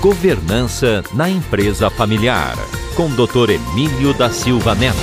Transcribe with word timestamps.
Governança 0.00 1.04
na 1.14 1.28
empresa 1.28 1.90
familiar, 1.90 2.56
com 2.96 3.10
Dr. 3.10 3.50
Emílio 3.50 4.16
da 4.16 4.30
Silva 4.30 4.74
Neto. 4.74 4.96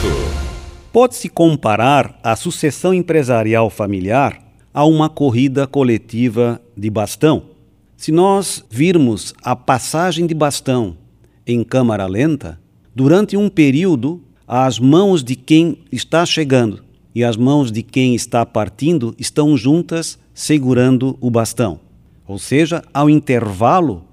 Pode-se 0.91 1.29
comparar 1.29 2.19
a 2.23 2.35
sucessão 2.35 2.95
empresarial 2.95 3.69
familiar 3.69 4.41
a 4.73 4.83
uma 4.85 5.07
corrida 5.07 5.67
coletiva 5.67 6.59
de 6.75 6.89
bastão. 6.89 7.43
Se 7.95 8.11
nós 8.11 8.65
virmos 8.71 9.35
a 9.43 9.55
passagem 9.55 10.25
de 10.25 10.33
bastão 10.33 10.97
em 11.45 11.63
câmara 11.63 12.07
lenta, 12.07 12.59
durante 12.95 13.37
um 13.37 13.49
período, 13.49 14.19
as 14.47 14.79
mãos 14.79 15.23
de 15.23 15.35
quem 15.35 15.77
está 15.91 16.25
chegando 16.25 16.83
e 17.13 17.23
as 17.23 17.37
mãos 17.37 17.71
de 17.71 17.83
quem 17.83 18.15
está 18.15 18.43
partindo 18.47 19.13
estão 19.19 19.55
juntas 19.55 20.17
segurando 20.33 21.15
o 21.21 21.29
bastão. 21.29 21.81
Ou 22.27 22.39
seja, 22.39 22.81
ao 22.91 23.07
intervalo 23.07 24.06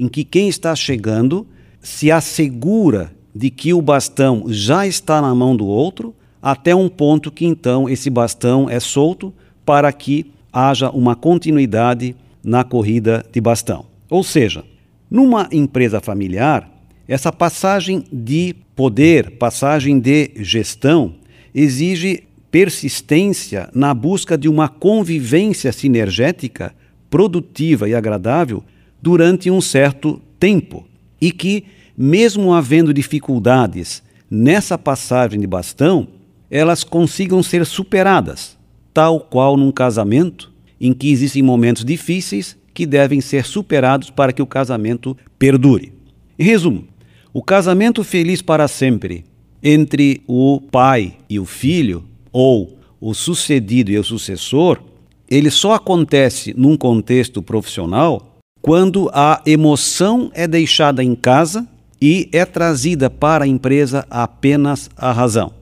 em 0.00 0.08
que 0.08 0.24
quem 0.24 0.48
está 0.48 0.74
chegando 0.74 1.46
se 1.82 2.10
assegura 2.10 3.12
de 3.34 3.50
que 3.50 3.74
o 3.74 3.82
bastão 3.82 4.44
já 4.48 4.86
está 4.86 5.20
na 5.20 5.34
mão 5.34 5.54
do 5.54 5.66
outro, 5.66 6.14
até 6.40 6.74
um 6.74 6.88
ponto 6.88 7.30
que 7.30 7.44
então 7.44 7.86
esse 7.86 8.08
bastão 8.08 8.68
é 8.68 8.80
solto 8.80 9.30
para 9.62 9.92
que 9.92 10.32
haja 10.50 10.88
uma 10.90 11.14
continuidade 11.14 12.16
na 12.42 12.64
corrida 12.64 13.24
de 13.30 13.42
bastão. 13.42 13.84
Ou 14.08 14.24
seja, 14.24 14.64
numa 15.10 15.46
empresa 15.52 16.00
familiar, 16.00 16.68
essa 17.06 17.30
passagem 17.30 18.02
de 18.10 18.56
poder, 18.74 19.32
passagem 19.32 20.00
de 20.00 20.30
gestão, 20.36 21.14
exige 21.54 22.24
persistência 22.50 23.68
na 23.74 23.92
busca 23.92 24.38
de 24.38 24.48
uma 24.48 24.66
convivência 24.66 25.70
sinergética, 25.72 26.74
produtiva 27.10 27.86
e 27.86 27.94
agradável 27.94 28.64
durante 29.02 29.50
um 29.50 29.60
certo 29.60 30.20
tempo 30.38 30.86
e 31.20 31.30
que, 31.30 31.64
mesmo 31.96 32.52
havendo 32.52 32.94
dificuldades 32.94 34.02
nessa 34.30 34.78
passagem 34.78 35.40
de 35.40 35.46
bastão, 35.46 36.08
elas 36.50 36.82
consigam 36.82 37.42
ser 37.42 37.64
superadas, 37.66 38.56
tal 38.92 39.20
qual 39.20 39.56
num 39.56 39.70
casamento 39.70 40.50
em 40.80 40.92
que 40.92 41.10
existem 41.10 41.42
momentos 41.42 41.84
difíceis 41.84 42.56
que 42.72 42.86
devem 42.86 43.20
ser 43.20 43.44
superados 43.44 44.10
para 44.10 44.32
que 44.32 44.42
o 44.42 44.46
casamento 44.46 45.16
perdure. 45.38 45.92
Em 46.38 46.44
resumo, 46.44 46.88
o 47.32 47.42
casamento 47.42 48.02
feliz 48.02 48.40
para 48.40 48.66
sempre 48.66 49.24
entre 49.62 50.22
o 50.26 50.60
pai 50.60 51.18
e 51.28 51.38
o 51.38 51.44
filho, 51.44 52.04
ou 52.32 52.78
o 53.00 53.12
sucedido 53.12 53.90
e 53.90 53.98
o 53.98 54.04
sucessor, 54.04 54.80
ele 55.28 55.50
só 55.50 55.74
acontece 55.74 56.54
num 56.56 56.76
contexto 56.76 57.42
profissional 57.42 58.29
quando 58.62 59.10
a 59.12 59.40
emoção 59.46 60.30
é 60.34 60.46
deixada 60.46 61.02
em 61.02 61.14
casa 61.14 61.66
e 62.00 62.28
é 62.32 62.44
trazida 62.44 63.10
para 63.10 63.44
a 63.44 63.48
empresa 63.48 64.06
apenas 64.10 64.88
a 64.96 65.12
razão. 65.12 65.52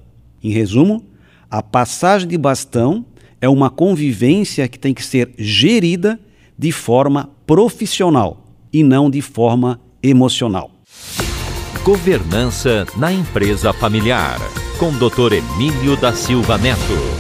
Em 0.43 0.51
resumo, 0.51 1.05
a 1.51 1.63
passagem 1.63 2.29
de 2.29 2.39
bastão 2.39 3.05
é 3.41 3.49
uma 3.49 3.71
convivência 3.71 4.69
que 4.69 4.79
tem 4.79 4.93
que 4.93 5.05
ser 5.05 5.31
gerida 5.39 6.19
de 6.57 6.73
forma 6.73 7.31
profissional 7.47 8.45
e 8.73 8.83
não 8.83 9.09
de 9.09 9.23
forma 9.23 9.81
emocional. 10.03 10.71
Governança 11.85 12.87
na 12.97 13.13
empresa 13.13 13.73
familiar, 13.73 14.39
com 14.79 14.91
Dr. 14.93 15.35
Emílio 15.35 15.97
da 15.97 16.13
Silva 16.13 16.59
Neto. 16.59 17.18